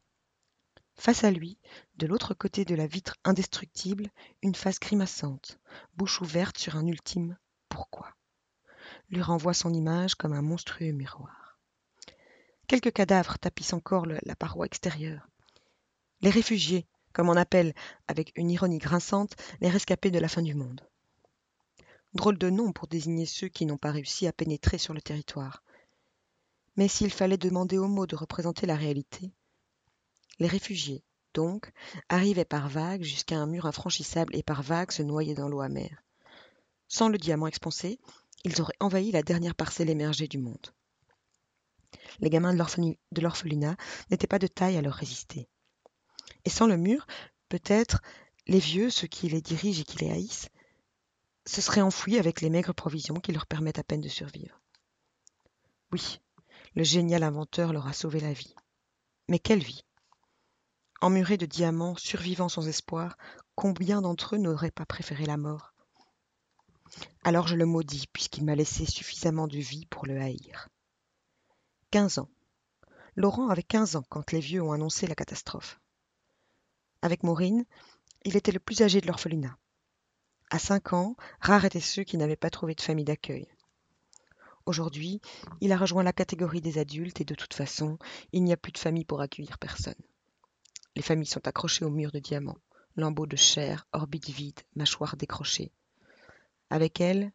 Face 0.95 1.25
à 1.25 1.31
lui, 1.31 1.59
de 1.97 2.07
l'autre 2.07 2.33
côté 2.33 2.65
de 2.65 2.75
la 2.75 2.87
vitre 2.87 3.17
indestructible, 3.25 4.11
une 4.43 4.55
face 4.55 4.81
grimaçante, 4.81 5.59
bouche 5.95 6.23
ouverte 6.23 6.57
sur 6.57 6.77
un 6.77 6.87
ultime 6.87 7.37
Pourquoi? 7.69 8.15
lui 9.11 9.21
renvoie 9.21 9.55
son 9.55 9.73
image 9.73 10.15
comme 10.15 10.33
un 10.33 10.43
monstrueux 10.43 10.93
miroir. 10.93 11.59
Quelques 12.67 12.93
cadavres 12.93 13.39
tapissent 13.39 13.75
encore 13.75 14.07
la 14.07 14.37
paroi 14.37 14.67
extérieure. 14.67 15.29
Les 16.23 16.31
réfugiés, 16.31 16.87
comme 17.17 17.31
on 17.31 17.37
appelle, 17.37 17.73
avec 18.09 18.31
une 18.37 18.51
ironie 18.51 18.77
grinçante, 18.77 19.37
les 19.63 19.71
rescapés 19.71 20.11
de 20.11 20.19
la 20.19 20.29
fin 20.29 20.43
du 20.43 20.55
monde. 20.55 20.83
Drôle 22.13 22.37
de 22.37 22.51
nom 22.51 22.73
pour 22.73 22.89
désigner 22.89 23.25
ceux 23.25 23.49
qui 23.49 23.65
n'ont 23.65 23.79
pas 23.79 23.91
réussi 23.91 24.27
à 24.27 24.35
pénétrer 24.35 24.77
sur 24.77 24.93
le 24.93 25.01
territoire. 25.01 25.63
Mais 26.77 26.89
s'il 26.89 27.11
fallait 27.11 27.39
demander 27.39 27.79
aux 27.79 27.89
mots 27.89 28.07
de 28.07 28.17
représenter 28.17 28.67
la 28.67 28.77
réalité, 28.77 29.33
les 30.41 30.47
réfugiés, 30.47 31.05
donc, 31.33 31.73
arrivaient 32.11 32.45
par 32.45 32.69
vagues 32.69 33.03
jusqu'à 33.03 33.39
un 33.39 33.47
mur 33.47 33.65
infranchissable 33.65 34.37
et 34.37 34.43
par 34.43 34.63
vagues 34.63 34.93
se 34.93 35.03
noyaient 35.03 35.35
dans 35.35 35.49
l'eau 35.49 35.63
amère. 35.63 36.05
Sans 36.87 37.09
le 37.09 37.17
diamant 37.17 37.47
expansé, 37.47 37.99
ils 38.45 38.61
auraient 38.61 38.77
envahi 38.79 39.11
la 39.11 39.23
dernière 39.23 39.55
parcelle 39.55 39.89
émergée 39.89 40.29
du 40.29 40.37
monde. 40.37 40.75
Les 42.21 42.29
gamins 42.29 42.53
de 42.53 43.23
l'orphelinat 43.23 43.77
n'étaient 44.11 44.27
pas 44.27 44.39
de 44.39 44.49
taille 44.49 44.77
à 44.77 44.83
leur 44.83 44.95
résister. 44.95 45.49
Et 46.47 46.51
sans 46.51 46.69
le 46.69 46.77
mur, 46.77 47.07
peut-être, 47.49 48.01
les 48.47 48.61
vieux, 48.61 48.89
ceux 48.89 49.09
qui 49.09 49.29
les 49.29 49.43
dirigent 49.43 49.81
et 49.81 49.85
qui 49.85 49.99
les 49.99 50.13
haïssent, 50.13 50.49
se 51.45 51.61
seraient 51.61 51.81
enfouis 51.81 52.19
avec 52.19 52.41
les 52.41 52.51
maigres 52.51 52.75
provisions 52.75 53.17
qui 53.17 53.33
leur 53.33 53.47
permettent 53.47 53.81
à 53.81 53.85
peine 53.85 54.01
de 54.01 54.09
survivre. 54.09 54.61
Oui, 55.91 56.21
le 56.77 56.85
génial 56.85 57.25
inventeur 57.25 57.73
leur 57.73 57.89
a 57.89 57.93
sauvé 57.93 58.21
la 58.21 58.33
vie. 58.33 58.55
Mais 59.29 59.41
quelle 59.41 59.63
vie? 59.63 59.85
Emmurés 61.01 61.37
de 61.37 61.47
diamants, 61.47 61.97
survivants 61.97 62.49
sans 62.49 62.69
espoir, 62.69 63.17
combien 63.57 64.01
d'entre 64.01 64.37
eux 64.37 64.39
n'auraient 64.39 64.71
pas 64.71 64.87
préféré 64.87 65.27
la 65.27 65.37
mort? 65.37 65.75
Alors 67.25 67.49
je 67.49 67.57
le 67.57 67.67
maudis, 67.67 68.07
puisqu'il 68.07 68.45
m'a 68.45 68.55
laissé 68.55 68.87
suffisamment 68.87 69.49
de 69.49 69.59
vie 69.59 69.87
pour 69.87 70.07
le 70.07 70.21
haïr. 70.21 70.69
Quinze 71.91 72.19
ans. 72.19 72.31
Laurent 73.17 73.49
avait 73.49 73.65
quinze 73.65 73.97
ans 73.97 74.05
quand 74.09 74.31
les 74.31 74.41
vieux 74.41 74.63
ont 74.63 74.73
annoncé 74.73 75.09
la 75.09 75.17
catastrophe. 75.17 75.81
Avec 77.07 77.23
Maureen, 77.23 77.65
il 78.25 78.37
était 78.37 78.51
le 78.51 78.59
plus 78.59 78.83
âgé 78.83 79.01
de 79.01 79.07
l'orphelinat. 79.07 79.57
À 80.51 80.59
cinq 80.59 80.93
ans, 80.93 81.15
rares 81.41 81.65
étaient 81.65 81.79
ceux 81.79 82.03
qui 82.03 82.17
n'avaient 82.17 82.35
pas 82.35 82.51
trouvé 82.51 82.75
de 82.75 82.81
famille 82.81 83.05
d'accueil. 83.05 83.47
Aujourd'hui, 84.67 85.21
il 85.61 85.71
a 85.71 85.77
rejoint 85.77 86.03
la 86.03 86.13
catégorie 86.13 86.61
des 86.61 86.79
adultes 86.79 87.21
et 87.21 87.25
de 87.25 87.37
toute 87.37 87.55
façon, 87.55 87.97
il 88.33 88.43
n'y 88.43 88.53
a 88.53 88.57
plus 88.57 88.73
de 88.73 88.79
famille 88.79 89.05
pour 89.05 89.21
accueillir 89.21 89.57
personne. 89.59 89.95
Les 90.97 91.03
familles 91.03 91.29
sont 91.29 91.47
accrochées 91.47 91.85
au 91.85 91.91
mur 91.91 92.11
de 92.11 92.19
diamants, 92.19 92.59
lambeaux 92.97 93.29
de 93.29 93.37
chair, 93.37 93.87
orbites 93.93 94.31
vides, 94.31 94.63
mâchoires 94.75 95.17
décrochées. 95.17 95.71
Avec 96.71 97.01
elles, 97.01 97.31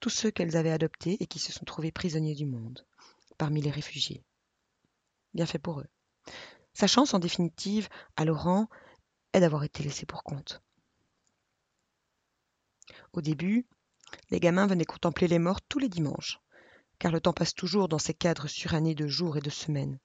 tous 0.00 0.10
ceux 0.10 0.32
qu'elles 0.32 0.56
avaient 0.56 0.72
adoptés 0.72 1.16
et 1.20 1.28
qui 1.28 1.38
se 1.38 1.52
sont 1.52 1.64
trouvés 1.64 1.92
prisonniers 1.92 2.34
du 2.34 2.46
monde, 2.46 2.84
parmi 3.38 3.62
les 3.62 3.70
réfugiés. 3.70 4.24
Bien 5.32 5.46
fait 5.46 5.60
pour 5.60 5.78
eux. 5.78 5.86
Sa 6.74 6.88
chance, 6.88 7.14
en 7.14 7.20
définitive, 7.20 7.88
à 8.16 8.24
Laurent, 8.24 8.68
est 9.32 9.40
d'avoir 9.40 9.64
été 9.64 9.82
laissé 9.82 10.06
pour 10.06 10.22
compte. 10.22 10.62
Au 13.12 13.20
début, 13.20 13.66
les 14.30 14.40
gamins 14.40 14.66
venaient 14.66 14.84
contempler 14.84 15.28
les 15.28 15.38
morts 15.38 15.62
tous 15.62 15.78
les 15.78 15.88
dimanches, 15.88 16.40
car 16.98 17.12
le 17.12 17.20
temps 17.20 17.32
passe 17.32 17.54
toujours 17.54 17.88
dans 17.88 17.98
ces 17.98 18.14
cadres 18.14 18.48
surannés 18.48 18.94
de 18.94 19.06
jours 19.06 19.36
et 19.36 19.40
de 19.40 19.50
semaines. 19.50 19.98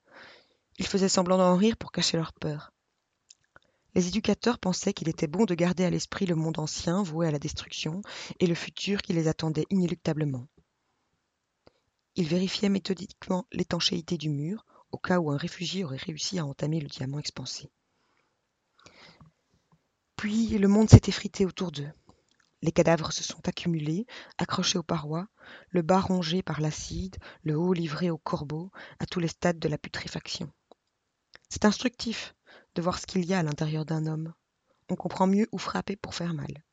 Ils 0.78 0.86
faisaient 0.86 1.08
semblant 1.08 1.38
d'en 1.38 1.56
rire 1.56 1.76
pour 1.76 1.92
cacher 1.92 2.16
leur 2.16 2.32
peur. 2.32 2.72
Les 3.94 4.08
éducateurs 4.08 4.58
pensaient 4.58 4.92
qu'il 4.92 5.08
était 5.08 5.26
bon 5.26 5.44
de 5.44 5.54
garder 5.54 5.84
à 5.84 5.90
l'esprit 5.90 6.26
le 6.26 6.34
monde 6.34 6.58
ancien 6.58 7.02
voué 7.02 7.26
à 7.26 7.30
la 7.30 7.38
destruction 7.38 8.02
et 8.38 8.46
le 8.46 8.54
futur 8.54 9.02
qui 9.02 9.12
les 9.12 9.28
attendait 9.28 9.66
inéluctablement. 9.70 10.46
Ils 12.14 12.28
vérifiaient 12.28 12.68
méthodiquement 12.68 13.46
l'étanchéité 13.52 14.18
du 14.18 14.28
mur 14.28 14.66
au 14.90 14.98
cas 14.98 15.18
où 15.18 15.30
un 15.30 15.36
réfugié 15.36 15.84
aurait 15.84 15.96
réussi 15.96 16.38
à 16.38 16.46
entamer 16.46 16.80
le 16.80 16.88
diamant 16.88 17.18
expansé. 17.18 17.70
Puis 20.18 20.48
le 20.58 20.66
monde 20.66 20.90
s'est 20.90 21.02
effrité 21.06 21.46
autour 21.46 21.70
d'eux. 21.70 21.92
Les 22.60 22.72
cadavres 22.72 23.12
se 23.12 23.22
sont 23.22 23.48
accumulés, 23.48 24.04
accrochés 24.36 24.76
aux 24.76 24.82
parois, 24.82 25.28
le 25.70 25.80
bas 25.80 26.00
rongé 26.00 26.42
par 26.42 26.60
l'acide, 26.60 27.16
le 27.44 27.56
haut 27.56 27.72
livré 27.72 28.10
aux 28.10 28.18
corbeaux, 28.18 28.72
à 28.98 29.06
tous 29.06 29.20
les 29.20 29.28
stades 29.28 29.60
de 29.60 29.68
la 29.68 29.78
putréfaction. 29.78 30.52
C'est 31.48 31.64
instructif 31.64 32.34
de 32.74 32.82
voir 32.82 32.98
ce 32.98 33.06
qu'il 33.06 33.24
y 33.26 33.32
a 33.32 33.38
à 33.38 33.42
l'intérieur 33.44 33.84
d'un 33.84 34.06
homme. 34.06 34.34
On 34.88 34.96
comprend 34.96 35.28
mieux 35.28 35.46
où 35.52 35.58
frapper 35.58 35.94
pour 35.94 36.16
faire 36.16 36.34
mal. 36.34 36.64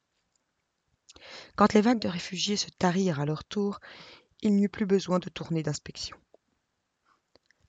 Quand 1.55 1.71
les 1.73 1.81
vagues 1.81 2.01
de 2.01 2.07
réfugiés 2.07 2.57
se 2.57 2.71
tarirent 2.71 3.19
à 3.19 3.27
leur 3.27 3.43
tour, 3.43 3.79
il 4.41 4.55
n'y 4.55 4.63
eut 4.63 4.69
plus 4.69 4.87
besoin 4.87 5.19
de 5.19 5.29
tourner 5.29 5.61
d'inspection. 5.61 6.17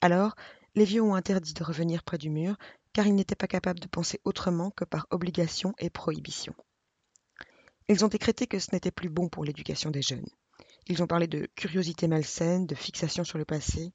Alors, 0.01 0.37
les 0.75 0.87
vieux 0.87 1.03
ont 1.03 1.15
interdit 1.15 1.53
de 1.53 1.65
revenir 1.65 2.03
près 2.03 2.17
du 2.19 2.31
mur, 2.31 2.57
car 2.97 3.07
ils 3.07 3.15
n'étaient 3.15 3.35
pas 3.35 3.47
capables 3.47 3.79
de 3.79 3.89
penser 3.89 4.23
autrement 4.25 4.71
que 4.71 4.87
par 4.87 5.07
obligation 5.11 5.75
et 5.79 5.91
prohibition. 5.91 6.55
Ils 7.89 8.07
ont 8.07 8.09
décrété 8.09 8.47
que 8.47 8.59
ce 8.59 8.71
n'était 8.73 8.91
plus 8.91 9.11
bon 9.11 9.29
pour 9.29 9.45
l'éducation 9.45 9.91
des 9.91 10.01
jeunes. 10.01 10.31
Ils 10.87 11.03
ont 11.03 11.07
parlé 11.07 11.27
de 11.27 11.47
curiosité 11.57 12.09
malsaine, 12.09 12.67
de 12.67 12.75
fixation 12.75 13.23
sur 13.23 13.37
le 13.37 13.45
passé. 13.45 13.93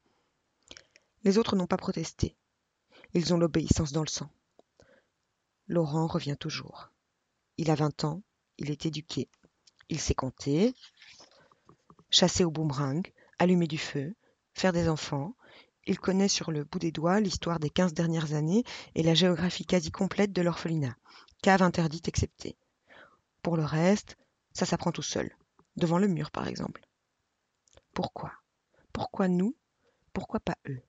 Les 1.23 1.39
autres 1.39 1.55
n'ont 1.55 1.65
pas 1.65 1.77
protesté. 1.77 2.37
Ils 3.15 3.33
ont 3.33 3.39
l'obéissance 3.39 3.91
dans 3.91 4.03
le 4.03 4.07
sang. 4.07 4.29
Laurent 5.65 6.05
revient 6.05 6.37
toujours. 6.39 6.91
Il 7.57 7.71
a 7.71 7.75
vingt 7.75 8.03
ans, 8.03 8.21
il 8.59 8.69
est 8.69 8.85
éduqué. 8.85 9.29
Il 9.89 9.99
sait 9.99 10.13
compter, 10.13 10.75
chasser 12.11 12.43
au 12.43 12.51
boomerang, 12.51 13.11
allumer 13.39 13.65
du 13.65 13.79
feu, 13.79 14.13
faire 14.53 14.73
des 14.73 14.87
enfants. 14.87 15.35
Il 15.87 15.99
connaît 15.99 16.27
sur 16.27 16.51
le 16.51 16.63
bout 16.63 16.79
des 16.79 16.91
doigts 16.91 17.19
l'histoire 17.19 17.59
des 17.59 17.69
quinze 17.69 17.93
dernières 17.93 18.33
années 18.33 18.63
et 18.95 19.03
la 19.03 19.13
géographie 19.13 19.65
quasi 19.65 19.91
complète 19.91 20.31
de 20.31 20.41
l'orphelinat, 20.41 20.95
cave 21.41 21.63
interdite 21.63 22.07
exceptée. 22.07 22.55
Pour 23.41 23.57
le 23.57 23.63
reste, 23.63 24.17
ça 24.53 24.65
s'apprend 24.65 24.91
tout 24.91 25.01
seul, 25.01 25.35
devant 25.75 25.97
le 25.97 26.07
mur 26.07 26.29
par 26.29 26.47
exemple. 26.47 26.85
Pourquoi? 27.93 28.31
Pourquoi 28.93 29.27
nous? 29.27 29.55
Pourquoi 30.13 30.39
pas 30.39 30.57
eux? 30.67 30.81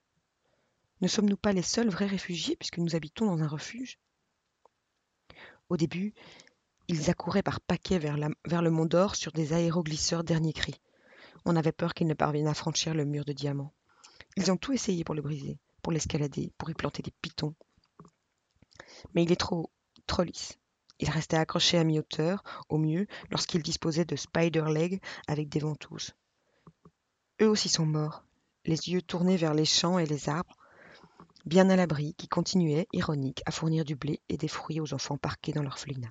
Ne 1.01 1.07
sommes-nous 1.07 1.37
pas 1.37 1.53
les 1.53 1.63
seuls 1.63 1.89
vrais 1.89 2.05
réfugiés 2.05 2.55
puisque 2.55 2.77
nous 2.77 2.95
habitons 2.95 3.25
dans 3.25 3.43
un 3.43 3.47
refuge? 3.47 3.99
Au 5.69 5.77
début, 5.77 6.13
ils 6.87 7.09
accouraient 7.09 7.43
par 7.43 7.61
paquets 7.61 7.99
vers, 7.99 8.17
le 8.17 8.69
Mont 8.69 8.85
d'Or 8.85 9.15
sur 9.15 9.31
des 9.31 9.53
aéroglisseurs 9.53 10.23
dernier 10.23 10.53
cri. 10.53 10.79
On 11.45 11.55
avait 11.55 11.71
peur 11.71 11.93
qu'ils 11.93 12.07
ne 12.07 12.13
parviennent 12.13 12.47
à 12.47 12.53
franchir 12.53 12.93
le 12.93 13.05
mur 13.05 13.25
de 13.25 13.33
diamants. 13.33 13.73
Ils 14.35 14.51
ont 14.51 14.57
tout 14.57 14.73
essayé 14.73 15.03
pour 15.03 15.15
le 15.15 15.21
briser, 15.21 15.59
pour 15.81 15.93
l'escalader, 15.93 16.51
pour 16.57 16.69
y 16.69 16.73
planter 16.73 17.03
des 17.03 17.13
pitons. 17.21 17.55
Mais 19.13 19.23
il 19.23 19.31
est 19.31 19.39
trop, 19.39 19.71
trop 20.07 20.23
lisse. 20.23 20.57
Il 20.99 21.09
restait 21.09 21.37
accroché 21.37 21.77
à 21.77 21.83
mi-hauteur, 21.83 22.43
au 22.69 22.77
mieux, 22.77 23.07
lorsqu'il 23.29 23.61
disposait 23.61 24.05
de 24.05 24.15
spider-legs 24.15 25.01
avec 25.27 25.49
des 25.49 25.59
ventouses. 25.59 26.11
Eux 27.41 27.49
aussi 27.49 27.69
sont 27.69 27.85
morts, 27.85 28.23
les 28.65 28.89
yeux 28.89 29.01
tournés 29.01 29.37
vers 29.37 29.53
les 29.53 29.65
champs 29.65 29.99
et 29.99 30.05
les 30.05 30.29
arbres, 30.29 30.55
bien 31.45 31.69
à 31.69 31.75
l'abri, 31.75 32.13
qui 32.15 32.27
continuaient, 32.27 32.87
ironiques, 32.93 33.41
à 33.45 33.51
fournir 33.51 33.85
du 33.85 33.95
blé 33.95 34.21
et 34.29 34.37
des 34.37 34.47
fruits 34.47 34.79
aux 34.79 34.93
enfants 34.93 35.17
parqués 35.17 35.51
dans 35.51 35.63
l'orphelinat. 35.63 36.09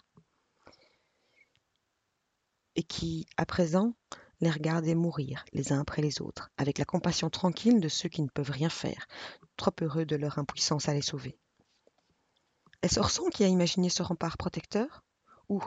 Et 2.74 2.82
qui, 2.82 3.26
à 3.36 3.46
présent, 3.46 3.94
les 4.42 4.50
regardaient 4.50 4.96
mourir 4.96 5.44
les 5.52 5.72
uns 5.72 5.80
après 5.80 6.02
les 6.02 6.20
autres, 6.20 6.50
avec 6.58 6.76
la 6.76 6.84
compassion 6.84 7.30
tranquille 7.30 7.80
de 7.80 7.88
ceux 7.88 8.08
qui 8.08 8.22
ne 8.22 8.28
peuvent 8.28 8.50
rien 8.50 8.68
faire, 8.68 9.06
trop 9.56 9.70
heureux 9.80 10.04
de 10.04 10.16
leur 10.16 10.38
impuissance 10.38 10.88
à 10.88 10.94
les 10.94 11.00
sauver. 11.00 11.38
Est-ce 12.82 12.98
Orson 12.98 13.30
qui 13.30 13.44
a 13.44 13.46
imaginé 13.46 13.88
ce 13.88 14.02
rempart 14.02 14.36
protecteur? 14.36 15.04
Ou, 15.48 15.62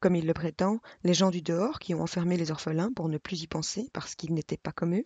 comme 0.00 0.16
il 0.16 0.26
le 0.26 0.34
prétend, 0.34 0.80
les 1.04 1.14
gens 1.14 1.30
du 1.30 1.42
dehors 1.42 1.78
qui 1.78 1.94
ont 1.94 2.02
enfermé 2.02 2.36
les 2.36 2.50
orphelins 2.50 2.92
pour 2.92 3.08
ne 3.08 3.18
plus 3.18 3.42
y 3.42 3.46
penser 3.46 3.88
parce 3.92 4.16
qu'ils 4.16 4.34
n'étaient 4.34 4.56
pas 4.56 4.72
comme 4.72 4.96
eux? 4.96 5.04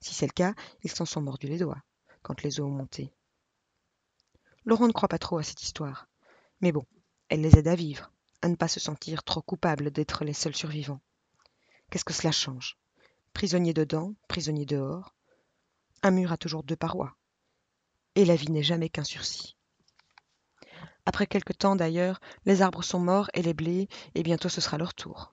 Si 0.00 0.14
c'est 0.14 0.26
le 0.26 0.32
cas, 0.32 0.54
ils 0.84 0.92
s'en 0.92 1.04
sont 1.04 1.20
mordus 1.20 1.48
les 1.48 1.58
doigts 1.58 1.82
quand 2.22 2.42
les 2.42 2.60
eaux 2.60 2.66
ont 2.66 2.70
monté. 2.70 3.12
Laurent 4.64 4.86
ne 4.86 4.92
croit 4.92 5.08
pas 5.08 5.18
trop 5.18 5.38
à 5.38 5.42
cette 5.42 5.62
histoire. 5.62 6.06
Mais 6.60 6.70
bon, 6.70 6.84
elle 7.28 7.40
les 7.40 7.58
aide 7.58 7.68
à 7.68 7.74
vivre, 7.74 8.12
à 8.42 8.48
ne 8.48 8.54
pas 8.54 8.68
se 8.68 8.78
sentir 8.78 9.24
trop 9.24 9.42
coupables 9.42 9.90
d'être 9.90 10.24
les 10.24 10.32
seuls 10.32 10.54
survivants. 10.54 11.00
Qu'est-ce 11.90 12.04
que 12.04 12.12
cela 12.12 12.32
change? 12.32 12.76
Prisonnier 13.32 13.72
dedans, 13.72 14.14
prisonnier 14.28 14.66
dehors. 14.66 15.14
Un 16.02 16.10
mur 16.10 16.32
a 16.32 16.36
toujours 16.36 16.62
deux 16.62 16.76
parois. 16.76 17.16
Et 18.14 18.24
la 18.24 18.36
vie 18.36 18.50
n'est 18.50 18.62
jamais 18.62 18.88
qu'un 18.88 19.04
sursis. 19.04 19.56
Après 21.06 21.26
quelque 21.26 21.54
temps 21.54 21.76
d'ailleurs, 21.76 22.20
les 22.44 22.60
arbres 22.60 22.82
sont 22.82 23.00
morts 23.00 23.30
et 23.32 23.40
les 23.40 23.54
blés, 23.54 23.88
et 24.14 24.22
bientôt 24.22 24.50
ce 24.50 24.60
sera 24.60 24.76
leur 24.76 24.92
tour. 24.92 25.32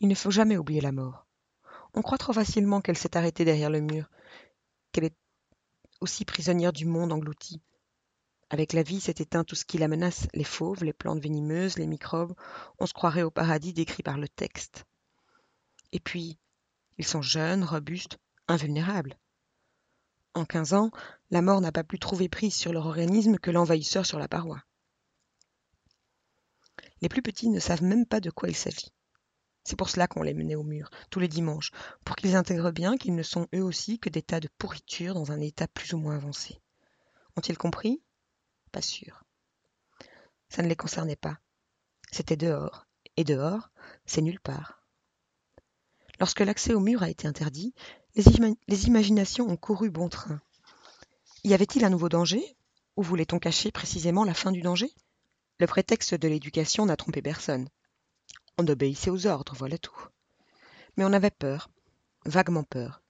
Il 0.00 0.06
ne 0.06 0.14
faut 0.14 0.30
jamais 0.30 0.56
oublier 0.56 0.80
la 0.80 0.92
mort. 0.92 1.26
On 1.94 2.02
croit 2.02 2.18
trop 2.18 2.32
facilement 2.32 2.80
qu'elle 2.80 2.96
s'est 2.96 3.16
arrêtée 3.16 3.44
derrière 3.44 3.70
le 3.70 3.80
mur, 3.80 4.08
qu'elle 4.92 5.04
est 5.04 5.16
aussi 6.00 6.24
prisonnière 6.24 6.72
du 6.72 6.84
monde 6.84 7.12
englouti. 7.12 7.60
Avec 8.50 8.72
la 8.72 8.82
vie 8.82 9.00
s'est 9.00 9.14
éteint 9.18 9.44
tout 9.44 9.54
ce 9.54 9.66
qui 9.66 9.76
la 9.76 9.88
menace, 9.88 10.26
les 10.32 10.44
fauves, 10.44 10.82
les 10.82 10.94
plantes 10.94 11.20
venimeuses, 11.20 11.76
les 11.76 11.86
microbes, 11.86 12.34
on 12.78 12.86
se 12.86 12.94
croirait 12.94 13.22
au 13.22 13.30
paradis 13.30 13.74
décrit 13.74 14.02
par 14.02 14.16
le 14.16 14.28
texte. 14.28 14.86
Et 15.92 16.00
puis, 16.00 16.38
ils 16.96 17.06
sont 17.06 17.22
jeunes, 17.22 17.62
robustes, 17.62 18.18
invulnérables. 18.48 19.18
En 20.34 20.44
quinze 20.44 20.72
ans, 20.72 20.90
la 21.30 21.42
mort 21.42 21.60
n'a 21.60 21.72
pas 21.72 21.84
plus 21.84 21.98
trouvé 21.98 22.28
prise 22.28 22.54
sur 22.54 22.72
leur 22.72 22.86
organisme 22.86 23.38
que 23.38 23.50
l'envahisseur 23.50 24.06
sur 24.06 24.18
la 24.18 24.28
paroi. 24.28 24.62
Les 27.00 27.08
plus 27.08 27.22
petits 27.22 27.50
ne 27.50 27.60
savent 27.60 27.82
même 27.82 28.06
pas 28.06 28.20
de 28.20 28.30
quoi 28.30 28.48
il 28.48 28.56
s'agit. 28.56 28.92
C'est 29.64 29.76
pour 29.76 29.90
cela 29.90 30.06
qu'on 30.06 30.22
les 30.22 30.34
menait 30.34 30.54
au 30.54 30.62
mur, 30.62 30.90
tous 31.10 31.20
les 31.20 31.28
dimanches, 31.28 31.70
pour 32.04 32.16
qu'ils 32.16 32.36
intègrent 32.36 32.72
bien 32.72 32.96
qu'ils 32.96 33.14
ne 33.14 33.22
sont 33.22 33.46
eux 33.54 33.62
aussi 33.62 33.98
que 33.98 34.08
des 34.08 34.22
tas 34.22 34.40
de 34.40 34.48
pourriture 34.56 35.12
dans 35.12 35.30
un 35.30 35.40
état 35.40 35.68
plus 35.68 35.92
ou 35.92 35.98
moins 35.98 36.16
avancé. 36.16 36.58
Ont-ils 37.36 37.58
compris? 37.58 38.02
Pas 38.72 38.82
sûr. 38.82 39.24
Ça 40.48 40.62
ne 40.62 40.68
les 40.68 40.76
concernait 40.76 41.16
pas. 41.16 41.38
C'était 42.10 42.36
dehors, 42.36 42.86
et 43.16 43.24
dehors, 43.24 43.70
c'est 44.06 44.22
nulle 44.22 44.40
part. 44.40 44.86
Lorsque 46.20 46.40
l'accès 46.40 46.74
au 46.74 46.80
mur 46.80 47.02
a 47.02 47.10
été 47.10 47.28
interdit, 47.28 47.74
les, 48.14 48.86
imaginations 48.86 49.48
ont 49.48 49.56
couru 49.56 49.90
bon 49.90 50.08
train. 50.08 50.40
Y 51.44 51.54
avait-il 51.54 51.84
un 51.84 51.90
nouveau 51.90 52.08
danger? 52.08 52.56
Ou 52.96 53.02
voulait-on 53.02 53.38
cacher 53.38 53.70
précisément 53.70 54.24
la 54.24 54.34
fin 54.34 54.50
du 54.50 54.60
danger? 54.60 54.90
Le 55.60 55.66
prétexte 55.66 56.14
de 56.14 56.28
l'éducation 56.28 56.86
n'a 56.86 56.96
trompé 56.96 57.22
personne. 57.22 57.68
On 58.58 58.66
obéissait 58.66 59.10
aux 59.10 59.26
ordres, 59.26 59.54
voilà 59.54 59.78
tout. 59.78 60.08
Mais 60.96 61.04
on 61.04 61.12
avait 61.12 61.30
peur, 61.30 61.70
vaguement 62.24 62.64
peur, 62.64 63.02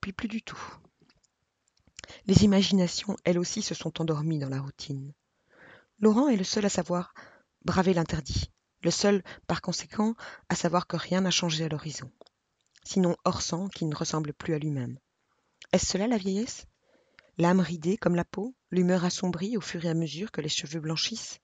puis 0.00 0.12
plus 0.12 0.28
du 0.28 0.42
tout. 0.42 0.60
Les 2.26 2.44
imaginations, 2.44 3.16
elles 3.24 3.38
aussi, 3.38 3.62
se 3.62 3.74
sont 3.74 4.00
endormies 4.00 4.38
dans 4.38 4.48
la 4.48 4.60
routine. 4.60 5.12
Laurent 5.98 6.28
est 6.28 6.36
le 6.36 6.44
seul 6.44 6.64
à 6.64 6.68
savoir 6.68 7.14
braver 7.64 7.94
l'interdit, 7.94 8.50
le 8.82 8.90
seul, 8.90 9.22
par 9.46 9.60
conséquent, 9.60 10.14
à 10.48 10.54
savoir 10.54 10.86
que 10.86 10.96
rien 10.96 11.22
n'a 11.22 11.30
changé 11.30 11.64
à 11.64 11.68
l'horizon. 11.68 12.10
Sinon 12.84 13.16
Orsan 13.24 13.68
qui 13.68 13.84
ne 13.84 13.96
ressemble 13.96 14.32
plus 14.32 14.54
à 14.54 14.58
lui-même. 14.58 14.98
Est-ce 15.72 15.86
cela 15.86 16.06
la 16.06 16.18
vieillesse? 16.18 16.66
L'âme 17.38 17.60
ridée 17.60 17.96
comme 17.96 18.14
la 18.14 18.24
peau, 18.24 18.54
l'humeur 18.70 19.04
assombrie 19.04 19.56
au 19.56 19.60
fur 19.60 19.84
et 19.84 19.88
à 19.88 19.94
mesure 19.94 20.30
que 20.30 20.40
les 20.40 20.48
cheveux 20.48 20.80
blanchissent? 20.80 21.40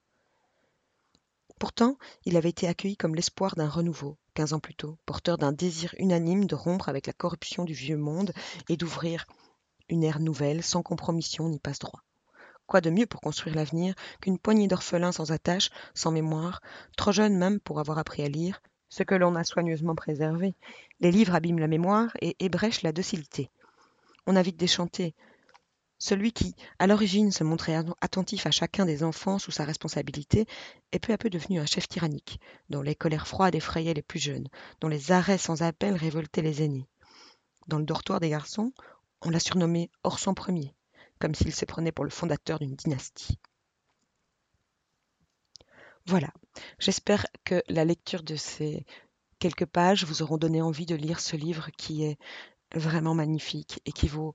Pourtant, 1.58 1.96
il 2.24 2.36
avait 2.36 2.48
été 2.48 2.66
accueilli 2.66 2.96
comme 2.96 3.14
l'espoir 3.14 3.56
d'un 3.56 3.68
renouveau, 3.68 4.18
quinze 4.34 4.52
ans 4.52 4.60
plus 4.60 4.74
tôt, 4.74 4.98
porteur 5.06 5.38
d'un 5.38 5.52
désir 5.52 5.94
unanime 5.98 6.46
de 6.46 6.54
rompre 6.54 6.88
avec 6.88 7.06
la 7.06 7.12
corruption 7.12 7.64
du 7.64 7.72
vieux 7.72 7.96
monde 7.96 8.32
et 8.68 8.76
d'ouvrir 8.76 9.26
une 9.92 10.04
ère 10.04 10.20
nouvelle, 10.20 10.62
sans 10.62 10.82
compromission 10.82 11.48
ni 11.48 11.58
passe-droit. 11.58 12.02
Quoi 12.66 12.80
de 12.80 12.90
mieux 12.90 13.06
pour 13.06 13.20
construire 13.20 13.54
l'avenir 13.54 13.94
qu'une 14.20 14.38
poignée 14.38 14.66
d'orphelins 14.66 15.12
sans 15.12 15.30
attache, 15.32 15.70
sans 15.94 16.10
mémoire, 16.10 16.62
trop 16.96 17.12
jeunes 17.12 17.36
même 17.36 17.60
pour 17.60 17.78
avoir 17.78 17.98
appris 17.98 18.22
à 18.22 18.28
lire, 18.28 18.62
ce 18.88 19.02
que 19.02 19.14
l'on 19.14 19.36
a 19.36 19.44
soigneusement 19.44 19.94
préservé. 19.94 20.54
Les 21.00 21.10
livres 21.10 21.34
abîment 21.34 21.58
la 21.58 21.68
mémoire 21.68 22.10
et 22.22 22.36
ébrèchent 22.40 22.82
la 22.82 22.92
docilité. 22.92 23.50
On 24.26 24.34
a 24.34 24.42
vite 24.42 24.56
déchanté, 24.56 25.14
celui 25.98 26.32
qui, 26.32 26.56
à 26.80 26.88
l'origine, 26.88 27.30
se 27.30 27.44
montrait 27.44 27.76
attentif 28.00 28.46
à 28.46 28.50
chacun 28.50 28.86
des 28.86 29.04
enfants 29.04 29.38
sous 29.38 29.52
sa 29.52 29.64
responsabilité 29.64 30.46
est 30.90 30.98
peu 30.98 31.12
à 31.12 31.16
peu 31.16 31.30
devenu 31.30 31.60
un 31.60 31.64
chef 31.64 31.86
tyrannique, 31.86 32.40
dont 32.70 32.82
les 32.82 32.96
colères 32.96 33.28
froides 33.28 33.54
effrayaient 33.54 33.94
les 33.94 34.02
plus 34.02 34.18
jeunes, 34.18 34.48
dont 34.80 34.88
les 34.88 35.12
arrêts 35.12 35.38
sans 35.38 35.62
appel 35.62 35.94
révoltaient 35.94 36.42
les 36.42 36.64
aînés. 36.64 36.88
Dans 37.68 37.78
le 37.78 37.84
dortoir 37.84 38.18
des 38.18 38.30
garçons, 38.30 38.72
on 39.24 39.30
l'a 39.30 39.40
surnommé 39.40 39.90
Orson 40.04 40.34
Ier, 40.48 40.74
comme 41.18 41.34
s'il 41.34 41.54
se 41.54 41.64
prenait 41.64 41.92
pour 41.92 42.04
le 42.04 42.10
fondateur 42.10 42.58
d'une 42.58 42.74
dynastie. 42.74 43.38
Voilà, 46.06 46.32
j'espère 46.78 47.26
que 47.44 47.62
la 47.68 47.84
lecture 47.84 48.24
de 48.24 48.34
ces 48.34 48.84
quelques 49.38 49.66
pages 49.66 50.04
vous 50.04 50.22
auront 50.22 50.36
donné 50.36 50.60
envie 50.60 50.86
de 50.86 50.96
lire 50.96 51.20
ce 51.20 51.36
livre 51.36 51.70
qui 51.76 52.04
est 52.04 52.18
vraiment 52.74 53.14
magnifique 53.14 53.80
et 53.86 53.92
qui 53.92 54.08
vaut 54.08 54.34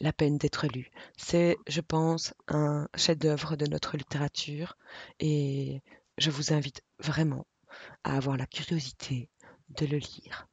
la 0.00 0.12
peine 0.12 0.38
d'être 0.38 0.66
lu. 0.66 0.90
C'est, 1.16 1.56
je 1.66 1.80
pense, 1.80 2.34
un 2.48 2.88
chef-d'œuvre 2.94 3.56
de 3.56 3.66
notre 3.66 3.96
littérature 3.96 4.76
et 5.18 5.82
je 6.18 6.30
vous 6.30 6.52
invite 6.52 6.82
vraiment 6.98 7.46
à 8.04 8.16
avoir 8.16 8.36
la 8.36 8.46
curiosité 8.46 9.30
de 9.70 9.86
le 9.86 9.98
lire. 9.98 10.47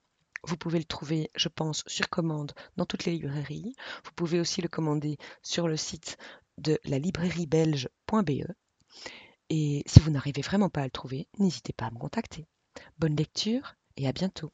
Vous 0.48 0.58
pouvez 0.58 0.80
le 0.80 0.86
trouver, 0.86 1.32
je 1.36 1.48
pense, 1.48 1.84
sur 1.88 2.10
commande 2.10 2.54
dans 2.78 2.86
toutes 2.86 3.06
les 3.06 3.14
librairies. 3.14 3.76
Vous 4.04 4.12
pouvez 4.16 4.40
aussi 4.40 4.62
le 4.62 4.68
commander 4.68 5.18
sur 5.42 5.68
le 5.68 5.78
site 5.78 6.18
de 6.58 6.80
la 6.86 7.00
librairie 7.00 7.48
belge.be. 7.48 8.46
Et 9.50 9.84
si 9.86 10.00
vous 10.00 10.12
n'arrivez 10.12 10.42
vraiment 10.42 10.70
pas 10.70 10.82
à 10.82 10.86
le 10.86 10.92
trouver, 10.92 11.28
n'hésitez 11.40 11.74
pas 11.74 11.86
à 11.86 11.92
me 11.92 11.98
contacter. 11.98 12.48
Bonne 12.98 13.16
lecture 13.16 13.76
et 13.98 14.08
à 14.08 14.12
bientôt. 14.12 14.52